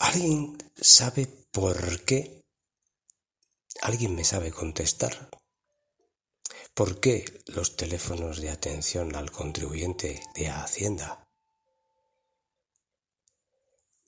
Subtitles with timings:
[0.00, 2.42] ¿Alguien sabe por qué?
[3.82, 5.28] ¿Alguien me sabe contestar?
[6.72, 11.28] ¿Por qué los teléfonos de atención al contribuyente de Hacienda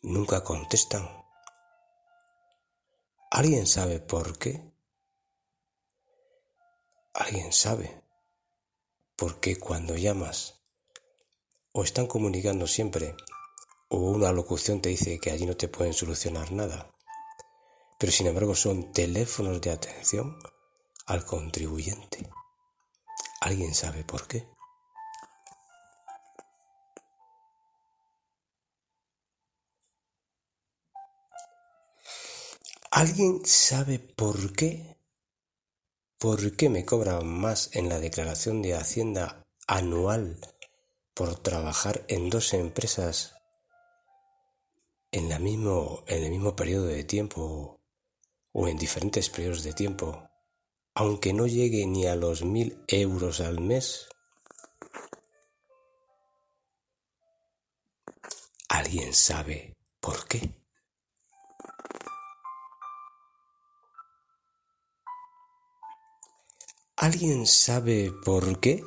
[0.01, 1.07] nunca contestan?
[3.31, 4.73] ¿Alguien sabe por qué?
[7.13, 8.03] ¿Alguien sabe
[9.15, 10.55] por qué cuando llamas
[11.73, 13.15] o están comunicando siempre
[13.93, 16.91] o una locución te dice que allí no te pueden solucionar nada.
[17.99, 20.39] Pero sin embargo son teléfonos de atención
[21.07, 22.31] al contribuyente.
[23.43, 24.49] ¿Alguien sabe por qué?
[32.91, 34.97] ¿Alguien sabe por qué?
[36.19, 40.41] ¿Por qué me cobran más en la declaración de Hacienda anual
[41.13, 43.42] por trabajar en dos empresas
[45.13, 47.81] en, la mismo, en el mismo periodo de tiempo
[48.53, 50.29] o en diferentes periodos de tiempo,
[50.95, 54.09] aunque no llegue ni a los mil euros al mes?
[58.69, 60.51] ¿Alguien sabe por qué?
[66.97, 68.83] ¿Alguien sabe por qué?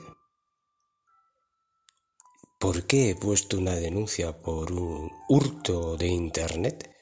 [2.75, 6.93] ¿Por qué he puesto una denuncia por un hurto de Internet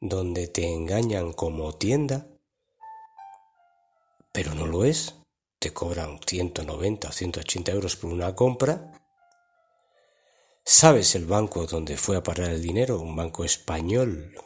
[0.00, 2.28] donde te engañan como tienda?
[4.30, 5.16] Pero no lo es.
[5.58, 9.02] Te cobran 190 o 180 euros por una compra.
[10.64, 13.00] ¿Sabes el banco donde fue a parar el dinero?
[13.00, 14.36] Un banco español.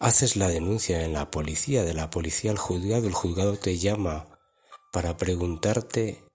[0.00, 4.36] Haces la denuncia en la policía, de la policía al juzgado, el juzgado te llama
[4.90, 6.25] para preguntarte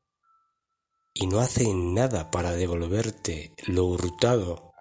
[1.13, 4.71] y no hacen nada para devolverte lo hurtado,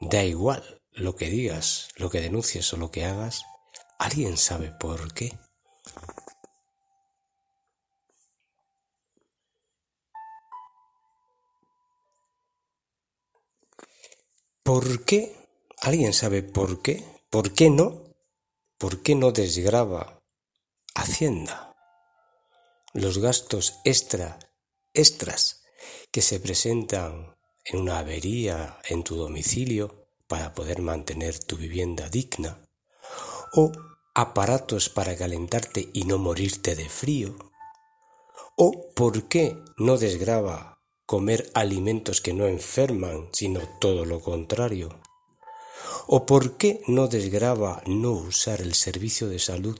[0.00, 3.42] da igual lo que digas, lo que denuncies o lo que hagas,
[3.98, 5.38] ¿alguien sabe por qué?
[14.62, 15.34] ¿Por qué?
[15.80, 17.04] ¿Alguien sabe por qué?
[17.30, 18.04] ¿Por qué no?
[18.78, 20.20] ¿Por qué no desgraba
[20.94, 21.71] Hacienda?
[22.94, 24.38] Los gastos extra,
[24.92, 25.62] extras
[26.10, 32.60] que se presentan en una avería en tu domicilio para poder mantener tu vivienda digna,
[33.54, 33.72] o
[34.14, 37.34] aparatos para calentarte y no morirte de frío,
[38.56, 45.00] o por qué no desgraba comer alimentos que no enferman, sino todo lo contrario,
[46.06, 49.78] o por qué no desgraba no usar el servicio de salud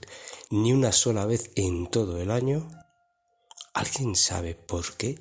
[0.49, 2.67] ni una sola vez en todo el año,
[3.73, 5.19] ¿Alguien sabe por qué?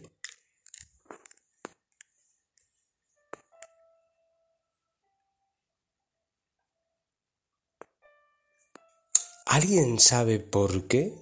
[9.47, 11.15] ¿Alguien sabe por qué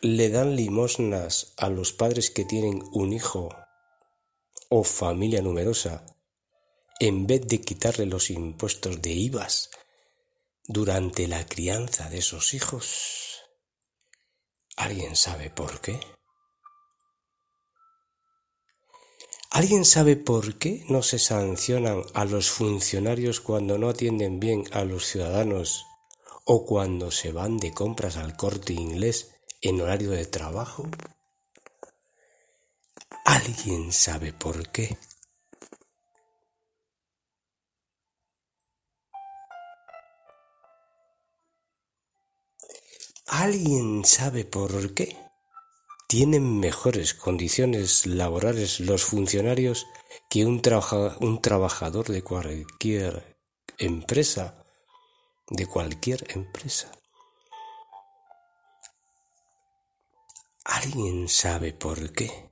[0.00, 3.50] le dan limosnas a los padres que tienen un hijo
[4.70, 6.06] o familia numerosa
[7.00, 9.70] en vez de quitarle los impuestos de IVAs
[10.64, 13.42] durante la crianza de esos hijos?
[14.76, 16.17] ¿Alguien sabe por qué?
[19.58, 24.84] ¿Alguien sabe por qué no se sancionan a los funcionarios cuando no atienden bien a
[24.84, 25.84] los ciudadanos
[26.44, 30.86] o cuando se van de compras al corte inglés en horario de trabajo?
[33.24, 34.96] ¿Alguien sabe por qué?
[43.26, 45.27] ¿Alguien sabe por qué?
[46.08, 49.86] Tienen mejores condiciones laborales los funcionarios
[50.30, 53.38] que un, trabajador de cualquier
[53.76, 54.64] empresa,
[55.50, 56.90] de cualquier empresa.
[60.64, 62.50] ¿Alguien sabe por qué?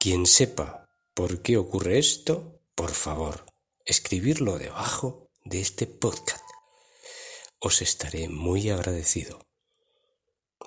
[0.00, 3.46] Quien sepa por qué ocurre esto, por favor,
[3.84, 6.44] escribirlo debajo de este podcast.
[7.60, 9.46] Os estaré muy agradecido.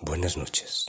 [0.01, 0.85] Buenas noches.